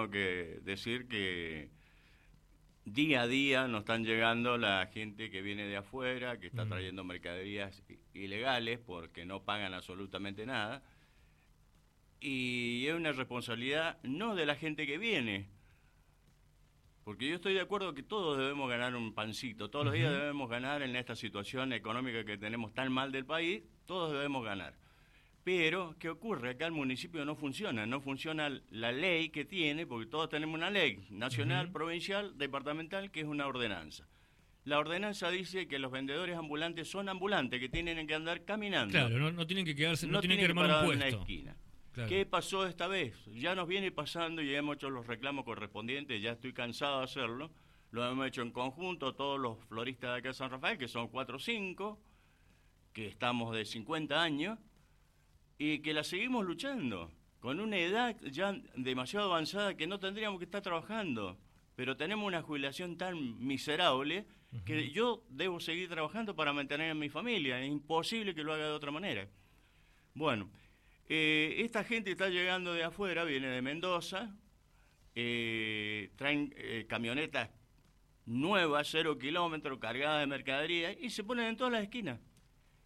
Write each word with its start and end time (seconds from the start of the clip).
tengo 0.00 0.10
que 0.12 0.60
decir 0.62 1.08
que 1.08 1.68
día 2.84 3.22
a 3.22 3.26
día 3.26 3.68
nos 3.68 3.80
están 3.80 4.04
llegando 4.04 4.56
la 4.56 4.86
gente 4.86 5.30
que 5.30 5.42
viene 5.42 5.66
de 5.66 5.76
afuera, 5.76 6.38
que 6.40 6.46
está 6.46 6.66
trayendo 6.66 7.04
mercaderías 7.04 7.82
ilegales 8.14 8.78
porque 8.78 9.26
no 9.26 9.42
pagan 9.42 9.74
absolutamente 9.74 10.46
nada. 10.46 10.82
Y 12.20 12.86
es 12.86 12.94
una 12.94 13.12
responsabilidad 13.12 13.98
no 14.02 14.34
de 14.34 14.46
la 14.46 14.54
gente 14.54 14.86
que 14.86 14.98
viene, 14.98 15.48
porque 17.04 17.28
yo 17.28 17.34
estoy 17.34 17.54
de 17.54 17.60
acuerdo 17.60 17.94
que 17.94 18.02
todos 18.02 18.38
debemos 18.38 18.68
ganar 18.70 18.94
un 18.94 19.14
pancito, 19.14 19.68
todos 19.70 19.86
los 19.86 19.94
días 19.94 20.12
debemos 20.12 20.48
ganar 20.48 20.82
en 20.82 20.96
esta 20.96 21.14
situación 21.14 21.72
económica 21.72 22.24
que 22.24 22.38
tenemos 22.38 22.72
tan 22.72 22.92
mal 22.92 23.12
del 23.12 23.24
país, 23.24 23.62
todos 23.86 24.12
debemos 24.12 24.44
ganar. 24.44 24.74
Pero, 25.42 25.96
¿qué 25.98 26.10
ocurre? 26.10 26.50
Acá 26.50 26.66
el 26.66 26.72
municipio 26.72 27.24
no 27.24 27.34
funciona, 27.34 27.86
no 27.86 28.00
funciona 28.00 28.50
la 28.70 28.92
ley 28.92 29.30
que 29.30 29.44
tiene, 29.44 29.86
porque 29.86 30.06
todos 30.06 30.28
tenemos 30.28 30.54
una 30.54 30.70
ley 30.70 31.06
nacional, 31.10 31.72
provincial, 31.72 32.36
departamental, 32.36 33.10
que 33.10 33.20
es 33.20 33.26
una 33.26 33.46
ordenanza. 33.46 34.06
La 34.64 34.78
ordenanza 34.78 35.30
dice 35.30 35.66
que 35.66 35.78
los 35.78 35.90
vendedores 35.90 36.36
ambulantes 36.36 36.90
son 36.90 37.08
ambulantes, 37.08 37.58
que 37.58 37.70
tienen 37.70 38.06
que 38.06 38.14
andar 38.14 38.44
caminando. 38.44 38.92
Claro, 38.92 39.32
no, 39.32 39.46
tienen 39.46 39.64
que 39.64 39.74
quedarse, 39.74 40.06
no, 40.06 40.20
tienen, 40.20 40.38
que 40.38 40.44
armar 40.44 40.66
un 40.66 40.86
puesto. 40.86 40.92
En 40.92 41.12
la 41.12 41.18
esquina. 41.18 41.56
¿Qué 42.08 42.24
pasó 42.24 42.66
esta 42.66 42.86
vez? 42.86 43.16
Ya 43.26 43.54
nos 43.54 43.66
viene 43.66 43.90
pasando 43.90 44.42
y 44.42 44.54
hemos 44.54 44.76
hecho 44.76 44.90
los 44.90 45.06
reclamos 45.06 45.44
correspondientes, 45.44 46.22
ya 46.22 46.32
estoy 46.32 46.52
cansado 46.52 46.98
de 46.98 47.04
hacerlo. 47.04 47.50
Lo 47.90 48.08
hemos 48.08 48.26
hecho 48.26 48.42
en 48.42 48.52
conjunto, 48.52 49.14
todos 49.14 49.40
los 49.40 49.58
floristas 49.64 50.12
de 50.12 50.18
acá 50.18 50.28
de 50.28 50.34
San 50.34 50.50
Rafael, 50.50 50.78
que 50.78 50.86
son 50.86 51.08
cuatro 51.08 51.36
o 51.36 51.40
cinco, 51.40 52.00
que 52.92 53.08
estamos 53.08 53.54
de 53.54 53.64
50 53.64 54.22
años, 54.22 54.58
y 55.60 55.80
que 55.80 55.92
la 55.92 56.02
seguimos 56.04 56.46
luchando, 56.46 57.12
con 57.38 57.60
una 57.60 57.76
edad 57.76 58.16
ya 58.22 58.58
demasiado 58.76 59.26
avanzada 59.26 59.76
que 59.76 59.86
no 59.86 60.00
tendríamos 60.00 60.38
que 60.38 60.46
estar 60.46 60.62
trabajando, 60.62 61.38
pero 61.76 61.98
tenemos 61.98 62.26
una 62.26 62.40
jubilación 62.40 62.96
tan 62.96 63.38
miserable 63.46 64.24
que 64.64 64.90
yo 64.90 65.22
debo 65.28 65.60
seguir 65.60 65.90
trabajando 65.90 66.34
para 66.34 66.54
mantener 66.54 66.92
a 66.92 66.94
mi 66.94 67.10
familia, 67.10 67.60
es 67.60 67.68
imposible 67.68 68.34
que 68.34 68.42
lo 68.42 68.54
haga 68.54 68.68
de 68.68 68.72
otra 68.72 68.90
manera. 68.90 69.28
Bueno, 70.14 70.48
eh, 71.10 71.56
esta 71.58 71.84
gente 71.84 72.10
está 72.10 72.30
llegando 72.30 72.72
de 72.72 72.82
afuera, 72.82 73.24
viene 73.24 73.48
de 73.48 73.60
Mendoza, 73.60 74.34
eh, 75.14 76.10
traen 76.16 76.54
eh, 76.56 76.86
camionetas 76.88 77.50
nuevas, 78.24 78.88
cero 78.90 79.18
kilómetros, 79.18 79.78
cargadas 79.78 80.20
de 80.20 80.26
mercadería, 80.26 80.92
y 80.98 81.10
se 81.10 81.22
ponen 81.22 81.48
en 81.48 81.56
todas 81.58 81.74
las 81.74 81.82
esquinas. 81.82 82.18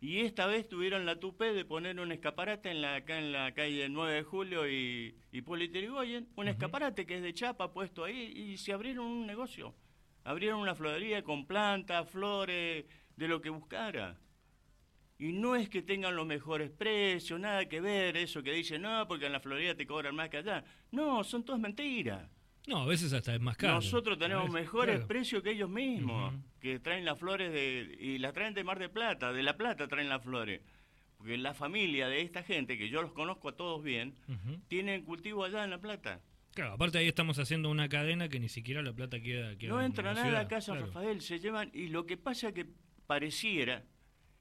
Y 0.05 0.21
esta 0.21 0.47
vez 0.47 0.69
tuvieron 0.69 1.07
la 1.07 1.19
tupe 1.19 1.55
de 1.55 1.65
poner 1.65 1.99
un 1.99 2.13
escaparate 2.13 2.71
en 2.71 2.83
la, 2.83 2.97
acá 2.97 3.19
en 3.19 3.33
la 3.33 3.55
calle 3.55 3.89
9 3.89 4.13
de 4.13 4.23
Julio 4.23 4.69
y, 4.69 5.17
y 5.33 5.39
Irigoyen, 5.39 6.29
un 6.37 6.47
escaparate 6.47 7.07
que 7.07 7.17
es 7.17 7.23
de 7.23 7.33
chapa 7.33 7.73
puesto 7.73 8.05
ahí 8.05 8.21
y 8.37 8.59
se 8.59 8.75
abrieron 8.75 9.07
un 9.07 9.27
negocio. 9.27 9.75
Abrieron 10.23 10.61
una 10.61 10.75
florería 10.75 11.25
con 11.25 11.47
plantas, 11.47 12.07
flores, 12.11 12.85
de 13.17 13.29
lo 13.29 13.41
que 13.41 13.49
buscara. 13.49 14.21
Y 15.17 15.33
no 15.33 15.57
es 15.57 15.71
que 15.71 15.81
tengan 15.81 16.15
los 16.15 16.27
mejores 16.27 16.71
precios, 16.71 17.41
nada 17.41 17.67
que 17.67 17.81
ver 17.81 18.19
eso 18.19 18.43
que 18.43 18.53
dicen, 18.53 18.83
no, 18.83 19.09
porque 19.09 19.25
en 19.25 19.33
la 19.33 19.41
florería 19.41 19.75
te 19.75 19.87
cobran 19.87 20.15
más 20.15 20.29
que 20.29 20.37
allá. 20.37 20.67
No, 20.91 21.25
son 21.25 21.47
todas 21.47 21.63
mentiras. 21.63 22.29
No, 22.67 22.79
a 22.79 22.87
veces 22.87 23.13
hasta 23.13 23.35
es 23.35 23.41
más 23.41 23.57
caro. 23.57 23.75
Nosotros 23.75 24.19
tenemos 24.19 24.51
mejores 24.51 25.05
precios 25.05 25.43
que 25.43 25.51
ellos 25.51 25.69
mismos, 25.69 26.35
que 26.61 26.79
traen 26.79 27.05
las 27.05 27.19
flores 27.19 27.53
de 27.53 27.97
y 28.01 28.19
las 28.19 28.33
traen 28.33 28.55
de 28.55 28.65
Mar 28.65 28.79
de 28.79 28.89
Plata, 28.89 29.33
de 29.33 29.43
La 29.43 29.57
Plata 29.57 29.87
traen 29.87 30.09
las 30.09 30.23
flores. 30.23 30.63
Porque 31.19 31.37
la 31.37 31.55
familia 31.55 32.09
de 32.09 32.23
esta 32.23 32.43
gente, 32.43 32.79
que 32.79 32.89
yo 32.89 33.03
los 33.03 33.13
conozco 33.13 33.51
a 33.51 33.57
todos 33.57 33.83
bien, 33.83 34.15
tienen 34.69 35.03
cultivo 35.05 35.45
allá 35.45 35.65
en 35.65 35.71
La 35.71 35.79
Plata. 35.79 36.21
Claro, 36.55 36.73
aparte 36.73 36.99
ahí 36.99 37.09
estamos 37.09 37.39
haciendo 37.39 37.69
una 37.69 37.89
cadena 37.89 38.29
que 38.29 38.39
ni 38.39 38.49
siquiera 38.49 38.81
La 38.81 38.93
Plata 38.93 39.21
queda... 39.21 39.55
no 39.69 39.83
entra 39.83 40.15
nada 40.15 40.41
a 40.41 40.49
casa 40.49 40.75
Rafael, 40.75 41.21
se 41.21 41.41
llevan... 41.41 41.71
Y 41.75 41.89
lo 41.89 42.07
que 42.07 42.17
pasa 42.17 42.53
que 42.53 42.67
pareciera 43.07 43.83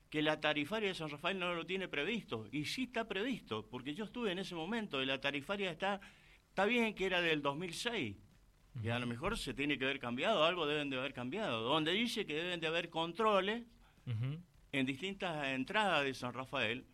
que 0.09 0.21
la 0.21 0.39
tarifaria 0.39 0.89
de 0.89 0.95
San 0.95 1.09
Rafael 1.09 1.39
no 1.39 1.55
lo 1.55 1.65
tiene 1.65 1.87
previsto. 1.87 2.47
Y 2.51 2.65
sí 2.65 2.83
está 2.83 3.07
previsto, 3.07 3.67
porque 3.67 3.95
yo 3.95 4.05
estuve 4.05 4.31
en 4.31 4.39
ese 4.39 4.53
momento 4.53 5.01
y 5.01 5.07
la 5.07 5.19
tarifaria 5.19 5.71
está 5.71 5.99
Está 6.53 6.65
bien 6.65 6.93
que 6.93 7.07
era 7.07 7.19
del 7.19 7.41
2006, 7.41 8.15
y 8.81 8.89
a 8.89 8.99
lo 8.99 9.05
mejor 9.05 9.37
se 9.37 9.53
tiene 9.53 9.77
que 9.77 9.85
haber 9.85 9.99
cambiado, 9.99 10.43
algo 10.43 10.65
deben 10.65 10.89
de 10.89 10.97
haber 10.97 11.13
cambiado, 11.13 11.61
donde 11.61 11.91
dice 11.91 12.25
que 12.25 12.35
deben 12.35 12.59
de 12.59 12.67
haber 12.67 12.89
controles 12.89 13.63
en 14.71 14.85
distintas 14.85 15.47
entradas 15.47 16.03
de 16.03 16.13
San 16.13 16.33
Rafael 16.33 16.85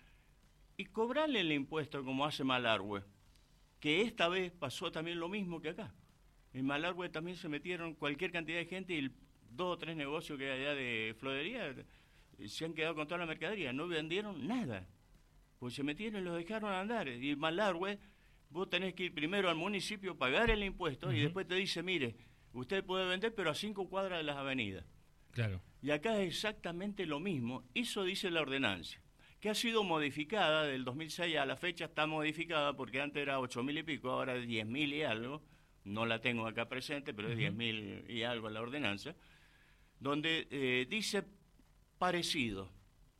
y 0.77 0.85
cobrarle 0.85 1.41
el 1.41 1.51
impuesto 1.51 2.03
como 2.03 2.25
hace 2.25 2.43
Malargüe, 2.43 3.03
que 3.79 4.01
esta 4.01 4.27
vez 4.27 4.51
pasó 4.51 4.91
también 4.91 5.19
lo 5.19 5.29
mismo 5.29 5.61
que 5.61 5.69
acá. 5.69 5.93
En 6.53 6.65
Malargüe 6.65 7.09
también 7.09 7.37
se 7.37 7.47
metieron 7.47 7.93
cualquier 7.93 8.31
cantidad 8.31 8.57
de 8.57 8.65
gente 8.65 8.93
y 8.93 9.09
dos 9.51 9.75
o 9.75 9.77
tres 9.77 9.95
negocios 9.95 10.37
que 10.37 10.51
hay 10.51 10.61
allá 10.61 10.75
de 10.75 11.15
florería 11.17 11.75
eh, 12.39 12.47
se 12.47 12.65
han 12.65 12.73
quedado 12.73 12.95
con 12.95 13.07
toda 13.07 13.19
la 13.19 13.25
mercadería, 13.25 13.73
no 13.73 13.87
vendieron 13.87 14.47
nada, 14.47 14.87
pues 15.59 15.73
se 15.73 15.83
metieron 15.83 16.21
y 16.21 16.25
los 16.25 16.37
dejaron 16.37 16.71
andar. 16.71 17.07
Y 17.07 17.35
Malargüe 17.35 17.99
vos 18.49 18.69
tenés 18.69 18.93
que 18.93 19.05
ir 19.05 19.13
primero 19.13 19.49
al 19.49 19.55
municipio, 19.55 20.17
pagar 20.17 20.49
el 20.49 20.63
impuesto 20.63 21.11
y 21.11 21.21
después 21.21 21.47
te 21.47 21.55
dice, 21.55 21.83
mire, 21.83 22.15
usted 22.53 22.83
puede 22.83 23.07
vender 23.07 23.33
pero 23.35 23.51
a 23.51 23.55
cinco 23.55 23.87
cuadras 23.87 24.19
de 24.19 24.23
las 24.23 24.37
avenidas. 24.37 24.85
Claro. 25.31 25.61
Y 25.81 25.91
acá 25.91 26.19
es 26.21 26.27
exactamente 26.27 27.05
lo 27.05 27.19
mismo, 27.19 27.63
eso 27.73 28.03
dice 28.03 28.31
la 28.31 28.41
ordenanza, 28.41 28.99
que 29.39 29.49
ha 29.49 29.55
sido 29.55 29.83
modificada 29.83 30.63
del 30.63 30.83
2006 30.83 31.37
a 31.37 31.45
la 31.45 31.55
fecha, 31.55 31.85
está 31.85 32.07
modificada 32.07 32.75
porque 32.75 32.99
antes 32.99 33.21
era 33.21 33.39
ocho 33.39 33.63
mil 33.63 33.77
y 33.77 33.83
pico, 33.83 34.09
ahora 34.09 34.35
es 34.35 34.47
diez 34.47 34.65
mil 34.65 34.93
y 34.93 35.03
algo, 35.03 35.41
no 35.85 36.05
la 36.05 36.19
tengo 36.19 36.47
acá 36.47 36.67
presente, 36.67 37.13
pero 37.13 37.29
es 37.29 37.37
diez 37.37 37.53
mil 37.53 38.03
y 38.09 38.23
algo 38.23 38.49
la 38.49 38.61
ordenanza, 38.61 39.15
donde 39.99 40.47
eh, 40.51 40.87
dice 40.89 41.23
parecido, 41.97 42.71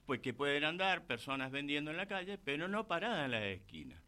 pues 0.05 0.21
que 0.21 0.33
pueden 0.33 0.63
andar 0.63 1.05
personas 1.05 1.51
vendiendo 1.51 1.91
en 1.91 1.97
la 1.97 2.07
calle, 2.07 2.37
pero 2.37 2.67
no 2.67 2.87
paradas 2.87 3.25
en 3.25 3.31
la 3.31 3.47
esquina. 3.47 4.01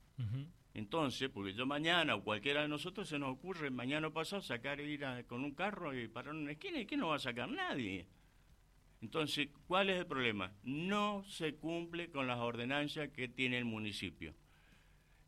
Entonces, 0.81 1.30
porque 1.30 1.53
yo 1.53 1.68
mañana 1.68 2.16
o 2.16 2.24
cualquiera 2.24 2.64
de 2.64 2.68
nosotros 2.68 3.08
se 3.08 3.19
nos 3.19 3.30
ocurre 3.30 3.69
mañana 3.69 4.08
o 4.08 4.12
pasado 4.12 4.42
sacar 4.42 4.80
ir 4.80 5.06
con 5.28 5.44
un 5.44 5.52
carro 5.52 5.94
y 5.94 6.08
parar 6.08 6.34
en 6.34 6.42
una 6.42 6.53
esquina 6.53 6.80
y 6.80 6.88
que 6.88 6.97
no 6.97 7.09
va 7.09 7.18
a 7.18 7.19
sacar 7.19 7.47
nadie. 7.50 8.08
Entonces, 9.00 9.50
¿cuál 9.68 9.92
es 9.92 10.00
el 10.00 10.08
problema? 10.08 10.52
No 10.64 11.24
se 11.28 11.53
cumple 11.53 12.09
con 12.09 12.25
las 12.25 12.40
ordenanzas 12.40 13.09
que 13.09 13.28
tiene 13.28 13.59
el 13.59 13.66
municipio. 13.66 14.34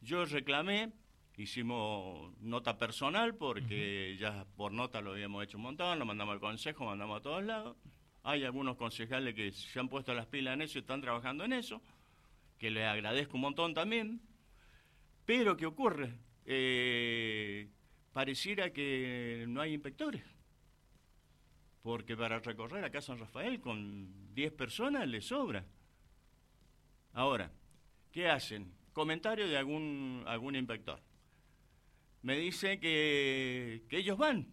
Yo 0.01 0.25
reclamé, 0.25 0.91
hicimos 1.37 2.35
nota 2.41 2.79
personal 2.79 3.35
porque 3.35 4.17
ya 4.19 4.47
por 4.57 4.71
nota 4.71 5.01
lo 5.01 5.11
habíamos 5.11 5.43
hecho 5.43 5.57
un 5.57 5.65
montón, 5.65 5.99
lo 5.99 6.05
mandamos 6.05 6.33
al 6.33 6.39
consejo, 6.39 6.85
mandamos 6.85 7.19
a 7.19 7.21
todos 7.21 7.43
lados. 7.43 7.77
Hay 8.23 8.43
algunos 8.43 8.75
concejales 8.75 9.35
que 9.35 9.51
se 9.51 9.79
han 9.79 9.87
puesto 9.87 10.15
las 10.15 10.25
pilas 10.25 10.55
en 10.55 10.63
eso 10.63 10.79
y 10.79 10.81
están 10.81 11.01
trabajando 11.01 11.45
en 11.45 11.53
eso, 11.53 11.79
que 12.57 12.71
les 12.71 12.85
agradezco 12.85 13.35
un 13.35 13.41
montón 13.41 13.75
también 13.75 14.19
pero, 15.25 15.55
¿qué 15.55 15.65
ocurre? 15.65 16.13
Eh, 16.45 17.69
pareciera 18.11 18.73
que 18.73 19.45
no 19.47 19.61
hay 19.61 19.73
inspectores. 19.73 20.23
Porque 21.81 22.15
para 22.15 22.39
recorrer 22.39 22.83
acá 22.83 23.01
San 23.01 23.19
Rafael 23.19 23.59
con 23.59 24.33
10 24.33 24.53
personas 24.53 25.07
le 25.07 25.21
sobra. 25.21 25.65
Ahora, 27.13 27.51
¿qué 28.11 28.29
hacen? 28.29 28.73
Comentario 28.93 29.47
de 29.47 29.57
algún, 29.57 30.23
algún 30.25 30.55
inspector. 30.55 31.01
Me 32.21 32.37
dice 32.37 32.79
que, 32.79 33.83
que 33.89 33.97
ellos 33.97 34.17
van, 34.17 34.47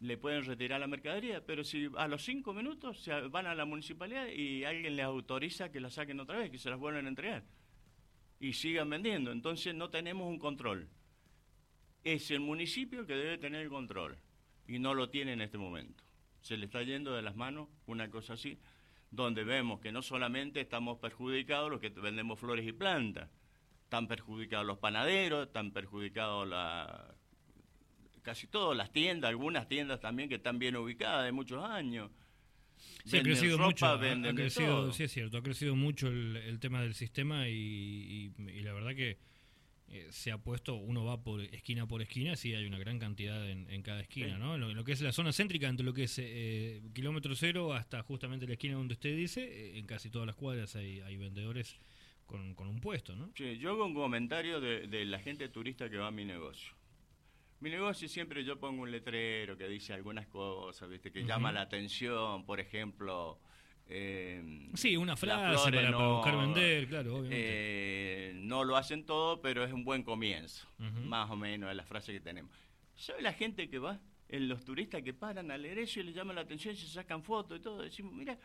le 0.00 0.16
pueden 0.16 0.44
retirar 0.44 0.80
la 0.80 0.88
mercadería, 0.88 1.44
pero 1.46 1.62
si 1.62 1.88
a 1.96 2.08
los 2.08 2.24
cinco 2.24 2.52
minutos 2.52 3.02
se 3.04 3.12
van 3.28 3.46
a 3.46 3.54
la 3.54 3.64
municipalidad 3.64 4.26
y 4.28 4.64
alguien 4.64 4.96
les 4.96 5.04
autoriza 5.04 5.70
que 5.70 5.78
la 5.78 5.90
saquen 5.90 6.18
otra 6.18 6.38
vez, 6.38 6.50
que 6.50 6.58
se 6.58 6.70
las 6.70 6.78
vuelvan 6.78 7.06
a 7.06 7.08
entregar 7.08 7.44
y 8.40 8.54
sigan 8.54 8.90
vendiendo. 8.90 9.30
Entonces 9.30 9.74
no 9.74 9.90
tenemos 9.90 10.26
un 10.26 10.38
control. 10.38 10.88
Es 12.02 12.30
el 12.30 12.40
municipio 12.40 13.06
que 13.06 13.14
debe 13.14 13.38
tener 13.38 13.60
el 13.60 13.68
control 13.68 14.16
y 14.66 14.78
no 14.78 14.94
lo 14.94 15.10
tiene 15.10 15.34
en 15.34 15.42
este 15.42 15.58
momento. 15.58 16.02
Se 16.40 16.56
le 16.56 16.64
está 16.64 16.82
yendo 16.82 17.14
de 17.14 17.22
las 17.22 17.36
manos 17.36 17.68
una 17.86 18.10
cosa 18.10 18.32
así, 18.32 18.58
donde 19.10 19.44
vemos 19.44 19.80
que 19.80 19.92
no 19.92 20.00
solamente 20.00 20.60
estamos 20.60 20.98
perjudicados 20.98 21.70
los 21.70 21.80
que 21.80 21.90
vendemos 21.90 22.40
flores 22.40 22.66
y 22.66 22.72
plantas, 22.72 23.28
están 23.84 24.08
perjudicados 24.08 24.66
los 24.66 24.78
panaderos, 24.78 25.48
están 25.48 25.72
perjudicados 25.72 26.48
casi 28.22 28.46
todas 28.46 28.76
las 28.76 28.90
tiendas, 28.92 29.28
algunas 29.28 29.68
tiendas 29.68 30.00
también 30.00 30.28
que 30.28 30.36
están 30.36 30.58
bien 30.58 30.76
ubicadas 30.76 31.24
de 31.24 31.32
muchos 31.32 31.62
años 31.62 32.10
Sí, 33.04 33.18
ha 33.18 33.22
crecido 33.22 33.58
mucho. 33.58 33.86
Ha, 33.86 33.98
crecido, 34.34 34.92
sí, 34.92 35.04
es 35.04 35.12
cierto, 35.12 35.38
ha 35.38 35.42
crecido 35.42 35.74
mucho 35.74 36.08
el, 36.08 36.58
tema 36.60 36.82
del 36.82 36.94
sistema 36.94 37.48
y, 37.48 38.32
la 38.62 38.72
verdad 38.72 38.94
que 38.94 39.18
eh, 39.88 40.06
se 40.10 40.30
ha 40.30 40.38
puesto, 40.38 40.74
uno 40.76 41.04
va 41.04 41.22
por 41.22 41.40
esquina 41.40 41.86
por 41.86 42.02
esquina, 42.02 42.36
sí 42.36 42.54
hay 42.54 42.66
una 42.66 42.78
gran 42.78 42.98
cantidad 42.98 43.48
en, 43.48 43.82
cada 43.82 44.00
esquina, 44.00 44.38
¿no? 44.38 44.54
En 44.54 44.76
lo, 44.76 44.84
que 44.84 44.92
es 44.92 45.00
la 45.00 45.12
zona 45.12 45.32
céntrica, 45.32 45.68
entre 45.68 45.84
lo 45.84 45.92
que 45.92 46.04
es 46.04 46.18
eh, 46.18 46.82
kilómetro 46.94 47.34
cero 47.34 47.72
hasta 47.72 48.02
justamente 48.02 48.46
la 48.46 48.52
esquina 48.52 48.74
donde 48.74 48.94
usted 48.94 49.16
dice, 49.16 49.42
eh, 49.42 49.78
en 49.78 49.86
casi 49.86 50.10
todas 50.10 50.26
las 50.26 50.36
cuadras 50.36 50.76
hay, 50.76 51.16
vendedores 51.16 51.76
con, 52.26 52.54
un 52.56 52.80
puesto, 52.80 53.16
¿no? 53.16 53.32
Sí, 53.34 53.58
yo 53.58 53.70
hago 53.70 53.84
un 53.84 53.94
comentario 53.94 54.60
de, 54.60 54.86
de 54.86 55.04
la 55.04 55.18
gente 55.18 55.48
turista 55.48 55.90
que 55.90 55.96
va 55.96 56.08
a 56.08 56.12
mi 56.12 56.24
negocio. 56.24 56.79
Mi 57.60 57.68
negocio 57.68 58.08
siempre 58.08 58.42
yo 58.42 58.58
pongo 58.58 58.82
un 58.82 58.90
letrero 58.90 59.56
que 59.56 59.68
dice 59.68 59.92
algunas 59.92 60.26
cosas, 60.26 60.88
¿viste? 60.88 61.12
Que 61.12 61.24
llama 61.24 61.52
la 61.52 61.62
atención, 61.62 62.44
por 62.46 62.58
ejemplo... 62.58 63.38
Eh, 63.92 64.70
sí, 64.74 64.96
una 64.96 65.16
frase 65.16 65.70
para, 65.70 65.90
buscar 65.96 66.38
vender, 66.38 66.88
claro, 66.88 67.16
obviamente. 67.16 67.36
Eh, 67.38 68.32
no 68.36 68.64
lo 68.64 68.76
hacen 68.76 69.04
todo, 69.04 69.42
pero 69.42 69.64
es 69.64 69.72
un 69.72 69.84
buen 69.84 70.04
comienzo, 70.04 70.68
más 70.78 71.28
o 71.30 71.36
menos, 71.36 71.70
es 71.70 71.76
la 71.76 71.84
frase 71.84 72.12
que 72.12 72.20
tenemos. 72.20 72.56
¿Sabe 72.94 73.20
la 73.20 73.32
gente 73.32 73.68
que 73.68 73.78
va? 73.78 74.00
En 74.28 74.48
los 74.48 74.64
turistas 74.64 75.02
que 75.02 75.12
paran 75.12 75.50
a 75.50 75.58
leer 75.58 75.80
eso 75.80 76.00
y 76.00 76.04
les 76.04 76.14
llama 76.14 76.32
la 76.32 76.42
atención, 76.42 76.76
se 76.76 76.86
sacan 76.86 77.22
fotos 77.24 77.58
y 77.58 77.62
todo, 77.62 77.82
decimos, 77.82 78.12
mira, 78.14 78.38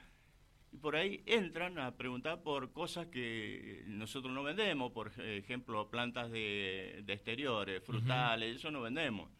y 0.75 0.77
por 0.77 0.97
ahí 0.97 1.23
entran 1.25 1.79
a 1.79 1.95
preguntar 1.95 2.43
por 2.43 2.73
cosas 2.73 3.07
que 3.07 3.85
nosotros 3.87 4.33
no 4.33 4.43
vendemos, 4.43 4.91
por 4.91 5.09
ejemplo, 5.21 5.89
plantas 5.89 6.29
de, 6.29 7.01
exteriores, 7.07 7.81
frutales, 7.81 8.57
eso 8.57 8.71
no 8.71 8.81
vendemos. 8.81 9.31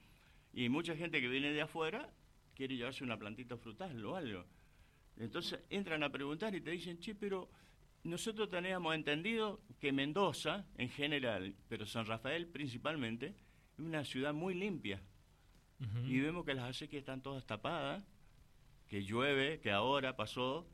Y 0.53 0.69
mucha 0.69 0.95
gente 0.95 1.19
que 1.19 1.27
viene 1.27 1.51
de 1.51 1.61
afuera 1.61 2.09
quiere 2.53 2.77
llevarse 2.77 3.03
una 3.03 3.19
plantita 3.19 3.57
frutal 3.57 4.05
o 4.05 4.15
algo. 4.15 4.45
Entonces 5.17 5.59
entran 5.69 6.03
a 6.03 6.09
preguntar 6.09 6.55
y 6.55 6.61
te 6.61 6.71
dicen, 6.71 6.99
che, 6.99 7.15
pero 7.15 7.49
nosotros 8.05 8.49
teníamos 8.49 8.95
entendido 8.95 9.59
que 9.81 9.91
Mendoza, 9.91 10.65
en 10.77 10.87
general, 10.87 11.53
pero 11.67 11.85
San 11.85 12.05
Rafael 12.05 12.47
principalmente, 12.47 13.35
es 13.73 13.79
una 13.79 14.05
ciudad 14.05 14.33
muy 14.33 14.53
limpia. 14.53 15.03
Y 16.07 16.21
vemos 16.21 16.45
que 16.45 16.53
las 16.53 16.69
acequias 16.69 17.01
están 17.01 17.21
todas 17.21 17.45
tapadas, 17.45 18.01
que 18.87 19.03
llueve, 19.03 19.59
que 19.59 19.71
ahora 19.71 20.15
pasó, 20.15 20.65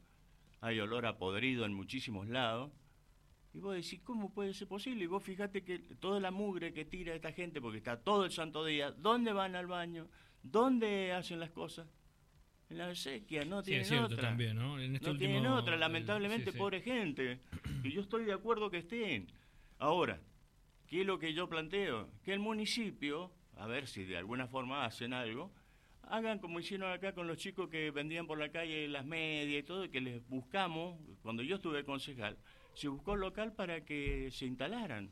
hay 0.62 0.80
olor 0.80 1.06
a 1.08 1.18
podrido 1.18 1.66
en 1.66 1.74
muchísimos 1.74 2.28
lados. 2.28 2.72
Y 3.54 3.60
vos 3.60 3.76
decís, 3.76 4.00
¿cómo 4.04 4.34
puede 4.34 4.54
ser 4.54 4.68
posible? 4.68 5.04
Y 5.04 5.08
vos 5.08 5.22
fíjate 5.22 5.64
que 5.64 5.80
toda 5.80 6.20
la 6.22 6.32
mugre 6.32 6.72
que 6.72 6.86
tira 6.86 7.14
esta 7.14 7.34
gente, 7.34 7.60
porque 7.60 7.80
está 7.80 8.00
todo 8.00 8.24
el 8.24 8.32
santo 8.32 8.64
día, 8.64 8.92
¿dónde 8.92 9.34
van 9.34 9.56
al 9.56 9.68
baño? 9.68 10.08
¿Dónde 10.42 11.12
hacen 11.12 11.40
las 11.40 11.50
cosas? 11.50 11.88
En 12.70 12.78
la 12.78 12.96
sequía, 12.96 13.44
no 13.44 13.62
tienen 13.62 13.94
otra. 14.00 14.22
También, 14.22 14.56
¿no? 14.56 14.80
Este 14.80 15.06
no 15.06 15.18
tienen 15.18 15.46
otra, 15.48 15.76
lamentablemente, 15.76 16.54
pobre 16.54 16.82
gente. 16.82 17.42
Y 17.84 17.92
yo 17.92 18.02
estoy 18.02 18.24
de 18.24 18.32
acuerdo 18.32 18.72
que 18.72 18.78
estén. 18.78 19.28
Ahora, 19.80 20.22
¿qué 20.88 21.02
es 21.02 21.08
lo 21.08 21.20
que 21.20 21.34
yo 21.34 21.50
planteo? 21.50 22.08
Que 22.24 22.32
el 22.32 22.40
municipio, 22.40 23.32
a 23.58 23.66
ver 23.66 23.88
si 23.88 24.06
de 24.06 24.16
alguna 24.16 24.48
forma 24.48 24.86
hacen 24.86 25.12
algo, 25.12 25.52
hagan 26.04 26.40
como 26.40 26.60
hicieron 26.60 26.92
acá 26.92 27.14
con 27.14 27.28
los 27.28 27.38
chicos 27.38 27.70
que 27.70 27.92
vendían 27.92 28.28
por 28.28 28.38
la 28.38 28.50
calle 28.50 28.88
las 28.88 29.06
medias 29.06 29.64
y 29.64 29.64
todo, 29.64 29.90
que 29.90 30.02
les 30.02 30.28
buscamos, 30.28 31.00
cuando 31.22 31.44
yo 31.44 31.56
estuve 31.56 31.84
concejal, 31.84 32.38
se 32.74 32.88
buscó 32.88 33.16
local 33.16 33.54
para 33.54 33.84
que 33.84 34.30
se 34.32 34.46
instalaran. 34.46 35.12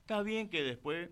Está 0.00 0.22
bien 0.22 0.48
que 0.48 0.62
después 0.62 1.10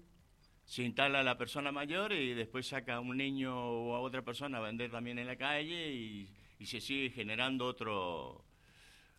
se 0.64 0.82
instala 0.82 1.22
la 1.22 1.36
persona 1.36 1.72
mayor 1.72 2.12
y 2.12 2.34
después 2.34 2.66
saca 2.66 2.96
a 2.96 3.00
un 3.00 3.16
niño 3.16 3.54
o 3.54 3.94
a 3.94 4.00
otra 4.00 4.22
persona 4.22 4.58
a 4.58 4.60
vender 4.60 4.90
también 4.90 5.18
en 5.18 5.26
la 5.26 5.36
calle 5.36 5.92
y, 5.92 6.30
se 6.64 6.80
sigue 6.80 7.10
generando 7.10 7.66
otro, 7.66 8.42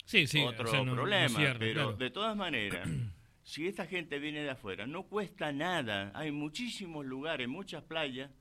sí, 0.04 0.26
sí, 0.26 0.42
otro 0.42 0.66
problema. 0.84 1.56
pero 1.60 1.94
de 1.94 2.10
todas 2.10 2.36
maneras, 2.36 2.90
si 3.44 3.68
esta 3.68 3.86
gente 3.86 4.18
viene 4.18 4.42
de 4.42 4.50
afuera, 4.50 4.88
no 4.88 5.04
cuesta 5.04 5.52
nada. 5.52 6.12
Hay 6.16 6.32
muchísimos 6.32 7.06
lugares, 7.06 7.48
muchas 7.48 7.84
playas 7.84 8.32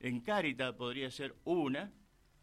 en 0.00 0.20
Caritas 0.20 0.74
podría 0.74 1.10
ser 1.10 1.34
una, 1.44 1.92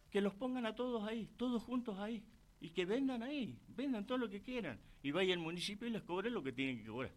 que 0.10 0.22
los 0.22 0.34
pongan 0.34 0.66
a 0.66 0.76
todos 0.76 1.08
ahí, 1.08 1.30
todos 1.38 1.64
juntos 1.64 1.98
ahí, 2.00 2.24
y 2.60 2.70
que 2.70 2.86
vendan 2.86 3.24
ahí, 3.24 3.58
vendan 3.68 4.06
todo 4.06 4.18
lo 4.18 4.30
que 4.30 4.42
quieran, 4.42 4.80
y 5.02 5.12
vaya 5.12 5.34
el 5.34 5.40
municipio 5.40 5.88
y 5.88 5.92
les 5.92 6.04
cobre 6.04 6.30
lo 6.30 6.44
que 6.44 6.54
tienen 6.54 6.80
que 6.80 6.88
cobrar. 6.88 7.12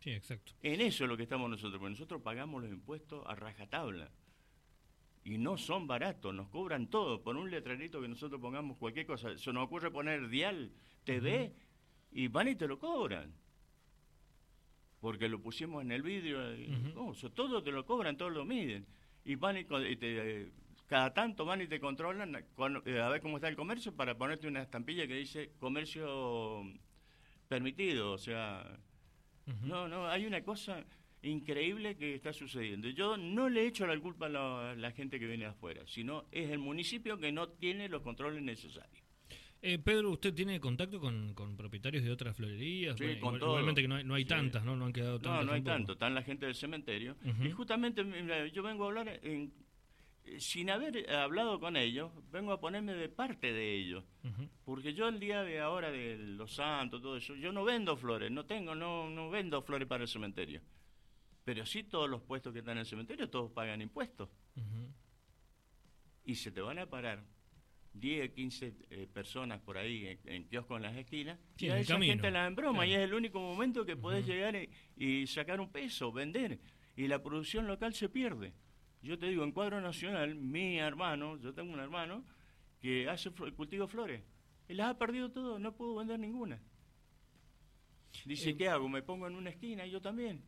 Sí, 0.00 0.10
exacto. 0.10 0.52
En 0.62 0.80
eso 0.80 1.04
es 1.04 1.10
lo 1.10 1.16
que 1.16 1.24
estamos 1.24 1.50
nosotros, 1.50 1.78
porque 1.80 1.90
nosotros 1.90 2.22
pagamos 2.22 2.62
los 2.62 2.70
impuestos 2.70 3.24
a 3.26 3.34
rajatabla. 3.34 4.10
Y 5.24 5.38
no 5.38 5.58
son 5.58 5.88
baratos, 5.88 6.32
nos 6.32 6.48
cobran 6.48 6.86
todo. 6.88 7.20
Por 7.22 7.36
un 7.36 7.50
letrerito 7.50 8.00
que 8.00 8.06
nosotros 8.06 8.40
pongamos 8.40 8.76
cualquier 8.76 9.06
cosa. 9.06 9.36
Se 9.36 9.52
nos 9.52 9.64
ocurre 9.64 9.90
poner 9.90 10.28
dial, 10.28 10.70
TV, 11.02 11.52
y 12.12 12.28
van 12.28 12.46
y 12.46 12.54
te 12.54 12.68
lo 12.68 12.78
cobran. 12.78 13.34
Porque 15.00 15.28
lo 15.28 15.40
pusimos 15.42 15.82
en 15.82 15.90
el 15.90 16.02
vidrio. 16.02 16.38
todo 17.34 17.62
te 17.64 17.72
lo 17.72 17.84
cobran, 17.84 18.16
todo 18.16 18.30
lo 18.30 18.44
miden 18.44 18.86
y 19.26 19.34
van 19.34 19.56
y, 19.58 19.64
te, 19.64 20.50
cada 20.86 21.12
tanto 21.12 21.44
van 21.44 21.60
y 21.60 21.66
te 21.66 21.80
controlan 21.80 22.36
eh, 22.36 23.00
a 23.00 23.08
ver 23.08 23.20
cómo 23.20 23.36
está 23.36 23.48
el 23.48 23.56
comercio 23.56 23.94
para 23.94 24.16
ponerte 24.16 24.46
una 24.46 24.62
estampilla 24.62 25.06
que 25.06 25.16
dice 25.16 25.50
comercio 25.58 26.62
permitido, 27.48 28.12
o 28.12 28.18
sea, 28.18 28.78
no, 29.62 29.88
no, 29.88 30.08
hay 30.08 30.26
una 30.26 30.42
cosa 30.42 30.84
increíble 31.22 31.96
que 31.96 32.14
está 32.14 32.32
sucediendo. 32.32 32.88
Yo 32.88 33.16
no 33.16 33.48
le 33.48 33.66
echo 33.66 33.86
la 33.86 33.98
culpa 33.98 34.26
a 34.26 34.74
la, 34.74 34.90
gente 34.92 35.18
que 35.18 35.26
viene 35.26 35.44
de 35.44 35.50
afuera, 35.50 35.82
sino 35.86 36.24
es 36.30 36.50
el 36.50 36.58
municipio 36.58 37.18
que 37.18 37.32
no 37.32 37.48
tiene 37.48 37.88
los 37.88 38.02
controles 38.02 38.42
necesarios. 38.42 39.05
Eh, 39.68 39.80
Pedro, 39.80 40.12
¿usted 40.12 40.32
tiene 40.32 40.60
contacto 40.60 41.00
con, 41.00 41.34
propietarios 41.56 42.04
de 42.04 42.12
otras 42.12 42.36
florerías? 42.36 42.96
Sí, 42.96 43.18
con 43.18 43.34
Igualmente 43.34 43.82
que 43.82 43.88
no 43.88 44.14
hay, 44.14 44.24
tantas, 44.24 44.64
¿no? 44.64 44.76
No 44.76 44.86
han 44.86 44.92
quedado 44.92 45.18
tantas. 45.18 45.40
No, 45.40 45.44
no 45.44 45.52
hay 45.54 45.62
tanto. 45.62 45.94
Están 45.94 46.14
la 46.14 46.22
gente 46.22 46.46
del 46.46 46.54
cementerio. 46.54 47.16
Y 47.42 47.50
justamente 47.50 48.04
yo 48.52 48.62
vengo 48.62 48.84
a 48.84 48.86
hablar 48.86 49.20
en, 49.24 49.52
sin 50.38 50.70
haber 50.70 51.10
hablado 51.10 51.58
con 51.58 51.76
ellos, 51.76 52.12
vengo 52.30 52.52
a 52.52 52.60
ponerme 52.60 52.94
de 52.94 53.08
parte 53.08 53.52
de 53.52 53.74
ellos. 53.74 54.04
Porque 54.64 54.94
yo 54.94 55.08
el 55.08 55.18
día 55.18 55.42
de 55.42 55.58
ahora 55.58 55.90
de 55.90 56.16
los 56.16 56.54
santos, 56.54 57.02
todo 57.02 57.16
eso, 57.16 57.34
yo 57.34 57.50
no 57.50 57.64
vendo 57.64 57.96
flores, 57.96 58.30
no 58.30 58.46
tengo, 58.46 58.76
no, 58.76 59.10
no 59.10 59.30
vendo 59.30 59.62
flores 59.62 59.88
para 59.88 60.04
el 60.04 60.08
cementerio. 60.08 60.60
Pero 61.44 61.66
sí 61.66 61.82
todos 61.82 62.08
los 62.08 62.22
puestos 62.22 62.52
que 62.52 62.60
están 62.60 62.74
en 62.74 62.82
el 62.82 62.86
cementerio, 62.86 63.28
todos 63.28 63.50
pagan 63.50 63.82
impuestos. 63.82 64.28
Y 66.24 66.36
se 66.36 66.52
te 66.52 66.60
van 66.60 66.78
a 66.78 66.86
parar 66.86 67.24
10, 68.00 68.32
15 68.32 68.74
eh, 68.90 69.08
personas 69.12 69.60
por 69.60 69.78
ahí 69.78 70.06
en, 70.06 70.18
en 70.24 70.44
kioscos 70.44 70.76
en 70.76 70.82
las 70.82 70.96
esquinas, 70.96 71.38
y 71.58 71.68
a 71.68 71.78
esa 71.78 71.98
gente 71.98 72.30
la 72.30 72.46
en 72.46 72.54
broma, 72.54 72.86
y 72.86 72.94
es 72.94 73.00
el 73.00 73.14
único 73.14 73.40
momento 73.40 73.84
que 73.84 73.96
podés 73.96 74.26
llegar 74.26 74.56
y, 74.96 75.26
sacar 75.26 75.60
un 75.60 75.70
peso, 75.70 76.12
vender, 76.12 76.58
y 76.96 77.08
la 77.08 77.22
producción 77.22 77.66
local 77.66 77.94
se 77.94 78.08
pierde. 78.08 78.52
Yo 79.02 79.18
te 79.18 79.26
digo, 79.26 79.44
en 79.44 79.52
cuadro 79.52 79.80
nacional, 79.80 80.34
mi 80.34 80.78
hermano, 80.78 81.38
yo 81.38 81.54
tengo 81.54 81.72
un 81.72 81.80
hermano 81.80 82.24
que 82.80 83.08
hace 83.08 83.30
cultivo 83.30 83.86
flores, 83.86 84.22
y 84.68 84.74
las 84.74 84.90
ha 84.90 84.98
perdido 84.98 85.30
todo, 85.30 85.58
no 85.58 85.74
puedo 85.74 85.96
vender 85.96 86.18
ninguna. 86.18 86.60
Dice, 88.24 88.50
eh, 88.50 88.56
¿qué 88.56 88.68
hago? 88.68 88.88
¿Me 88.88 89.02
pongo 89.02 89.26
en 89.26 89.34
una 89.34 89.50
esquina? 89.50 89.86
Y 89.86 89.90
yo 89.90 90.00
también. 90.00 90.42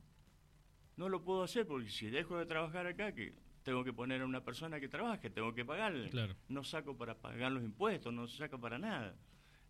No 0.96 1.08
lo 1.08 1.22
puedo 1.22 1.42
hacer 1.44 1.66
porque 1.66 1.90
si 1.90 2.06
dejo 2.06 2.38
de 2.38 2.46
trabajar 2.46 2.86
acá, 2.86 3.12
que 3.12 3.34
tengo 3.68 3.84
que 3.84 3.92
poner 3.92 4.22
a 4.22 4.24
una 4.24 4.42
persona 4.42 4.80
que 4.80 4.88
trabaje, 4.88 5.28
tengo 5.28 5.54
que 5.54 5.62
pagarle. 5.62 6.10
No 6.48 6.64
saco 6.64 6.96
para 6.96 7.18
pagar 7.18 7.52
los 7.52 7.62
impuestos, 7.62 8.10
no 8.14 8.26
saco 8.26 8.58
para 8.58 8.78
nada. 8.78 9.14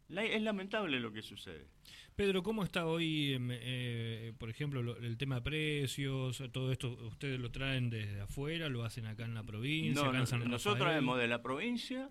es 0.09 0.41
lamentable 0.41 1.01
lo 1.01 1.13
que 1.13 1.21
sucede. 1.21 1.67
Pedro, 2.15 2.45
¿cómo 2.45 2.63
está 2.63 2.87
hoy, 2.87 3.33
em, 3.33 3.49
eh, 3.51 4.33
por 4.39 4.51
ejemplo, 4.51 4.97
el 4.99 5.17
tema 5.17 5.35
de 5.37 5.43
precios? 5.43 6.41
¿Todo 6.53 6.71
esto 6.71 6.93
ustedes 7.09 7.41
lo 7.41 7.51
traen 7.51 7.91
desde 7.91 8.21
afuera? 8.21 8.69
¿Lo 8.69 8.85
hacen 8.85 9.05
acá 9.07 9.25
en 9.25 9.35
la 9.35 9.43
provincia? 9.43 10.01
No, 10.01 10.13
nosotros 10.13 10.79
traemos 10.79 11.19
de 11.19 11.27
la 11.27 11.43
provincia, 11.43 12.09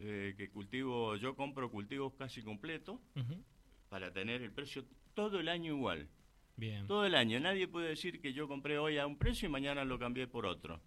eh, 0.00 0.34
que 0.36 0.50
cultivo, 0.50 1.14
yo 1.14 1.36
compro 1.36 1.70
cultivos 1.70 2.12
casi 2.14 2.42
completos 2.42 2.98
para 3.88 4.12
tener 4.12 4.42
el 4.42 4.50
precio 4.50 4.84
todo 5.14 5.38
el 5.38 5.48
año 5.48 5.76
igual. 5.76 6.08
Bien. 6.56 6.88
Todo 6.88 7.06
el 7.06 7.14
año. 7.14 7.38
Nadie 7.38 7.68
puede 7.68 7.90
decir 7.90 8.20
que 8.20 8.32
yo 8.32 8.48
compré 8.48 8.78
hoy 8.78 8.98
a 8.98 9.06
un 9.06 9.16
precio 9.16 9.48
y 9.48 9.52
mañana 9.52 9.84
lo 9.84 9.96
cambié 9.96 10.26
por 10.26 10.44
otro. 10.44 10.82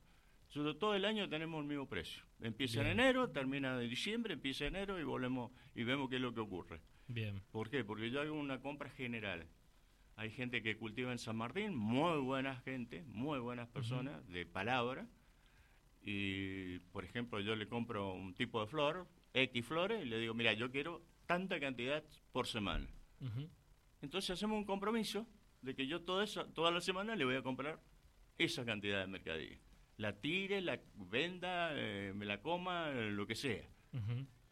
Nosotros 0.53 0.77
todo 0.77 0.93
el 0.93 1.03
año 1.05 1.27
tenemos 1.27 1.61
el 1.61 1.67
mismo 1.67 1.87
precio. 1.87 2.21
Empieza 2.39 2.81
en 2.81 2.87
enero, 2.87 3.31
termina 3.31 3.81
en 3.81 3.89
diciembre, 3.89 4.35
empieza 4.35 4.67
en 4.67 4.75
enero 4.75 4.99
y 4.99 5.03
volvemos 5.03 5.51
y 5.73 5.83
vemos 5.83 6.09
qué 6.09 6.17
es 6.17 6.21
lo 6.21 6.31
que 6.31 6.41
ocurre. 6.41 6.79
Bien. 7.07 7.41
¿Por 7.51 7.71
qué? 7.71 7.83
Porque 7.83 8.11
yo 8.11 8.21
hago 8.21 8.33
una 8.33 8.61
compra 8.61 8.91
general. 8.91 9.47
Hay 10.15 10.29
gente 10.29 10.61
que 10.61 10.77
cultiva 10.77 11.11
en 11.11 11.17
San 11.17 11.37
Martín, 11.37 11.75
muy 11.75 12.19
buena 12.19 12.57
gente, 12.57 13.03
muy 13.07 13.39
buenas 13.39 13.67
personas, 13.69 14.27
de 14.27 14.45
palabra. 14.45 15.07
Y, 16.03 16.77
por 16.91 17.03
ejemplo, 17.03 17.39
yo 17.39 17.55
le 17.55 17.67
compro 17.67 18.13
un 18.13 18.35
tipo 18.35 18.61
de 18.61 18.67
flor, 18.67 19.07
X 19.33 19.65
flores, 19.65 20.05
y 20.05 20.07
le 20.07 20.19
digo, 20.19 20.35
mira, 20.35 20.53
yo 20.53 20.69
quiero 20.69 21.01
tanta 21.25 21.59
cantidad 21.59 22.03
por 22.31 22.45
semana. 22.45 22.87
Entonces 24.03 24.29
hacemos 24.29 24.57
un 24.57 24.65
compromiso 24.65 25.25
de 25.63 25.73
que 25.73 25.87
yo 25.87 26.01
toda, 26.01 26.25
esa, 26.25 26.45
toda 26.53 26.69
la 26.69 26.81
semana 26.81 27.15
le 27.15 27.25
voy 27.25 27.37
a 27.37 27.41
comprar 27.41 27.79
esa 28.37 28.63
cantidad 28.65 28.99
de 28.99 29.07
mercadillo 29.07 29.57
la 29.97 30.19
tire, 30.19 30.61
la 30.61 30.79
venda, 30.95 31.71
eh, 31.73 32.13
me 32.15 32.25
la 32.25 32.41
coma, 32.41 32.89
lo 32.91 33.27
que 33.27 33.35
sea. 33.35 33.63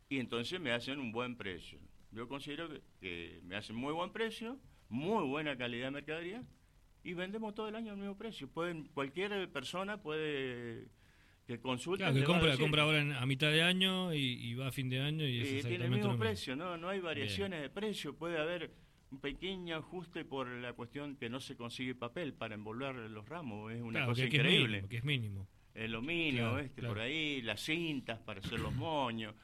Y 0.10 0.20
entonces 0.20 0.60
me 0.60 0.72
hacen 0.72 1.00
un 1.00 1.12
buen 1.12 1.36
precio. 1.36 1.80
Yo 2.12 2.28
considero 2.28 2.70
que, 3.00 3.40
me 3.44 3.56
hacen 3.56 3.76
muy 3.76 3.94
buen 3.94 4.12
precio, 4.12 4.60
muy 4.90 5.26
buena 5.28 5.58
calidad 5.58 5.86
de 5.86 5.92
mercadería 5.92 6.44
y 7.04 7.14
vendemos 7.14 7.56
todo 7.56 7.70
el 7.70 7.76
año 7.76 7.94
al 7.94 7.98
mismo 7.98 8.18
precio. 8.18 8.48
Pueden, 8.50 8.86
cualquier 8.90 9.50
persona 9.52 10.02
puede 10.02 10.90
que 11.48 11.60
consulte. 11.60 12.04
Claro, 12.04 12.16
que 12.16 12.24
compra, 12.24 12.58
compra 12.58 12.84
ahora 12.84 13.20
a 13.20 13.26
mitad 13.26 13.52
de 13.52 13.64
año 13.64 14.14
y, 14.14 14.54
va 14.56 14.68
a 14.68 14.72
fin 14.72 14.90
de 14.90 15.00
año 15.00 15.26
y, 15.26 15.62
tiene 15.62 15.86
el 15.86 15.92
mismo 15.92 16.18
precio, 16.18 16.56
¿no? 16.56 16.78
No 16.78 16.90
hay 16.90 17.00
variaciones 17.00 17.62
de 17.62 17.70
precio. 17.70 18.16
Puede 18.16 18.38
haber 18.38 18.72
un 19.12 19.20
pequeño 19.20 19.75
ajuste 19.75 20.25
por 20.25 20.48
la 20.48 20.74
cuestión 20.74 21.15
que 21.15 21.30
no 21.30 21.39
se 21.39 21.56
consigue 21.56 21.96
papel 21.96 22.34
para 22.34 22.56
envolver 22.56 22.96
los 22.96 23.27
ramos, 23.27 23.72
es 23.72 23.82
una 23.82 24.06
cosa 24.06 24.25
increíble. 24.25 24.86
Que 24.89 24.98
es 24.98 25.03
mínimo. 25.03 25.48
Es 25.74 25.89
lo 25.89 26.01
mínimo, 26.01 26.58
por 26.88 27.00
ahí, 27.00 27.41
las 27.41 27.62
cintas 27.62 28.20
para 28.20 28.39
hacer 28.39 28.60
los 28.60 28.74
moños. 28.75 29.36